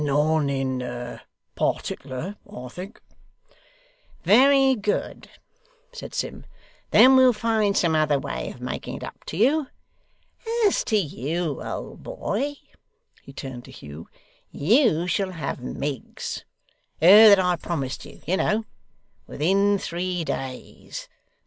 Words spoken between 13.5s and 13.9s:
to